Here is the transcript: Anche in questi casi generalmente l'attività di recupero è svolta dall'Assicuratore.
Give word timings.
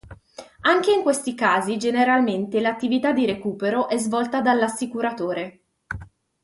Anche 0.61 0.91
in 0.91 1.03
questi 1.03 1.35
casi 1.35 1.77
generalmente 1.77 2.59
l'attività 2.59 3.11
di 3.13 3.27
recupero 3.27 3.87
è 3.87 3.99
svolta 3.99 4.41
dall'Assicuratore. 4.41 5.59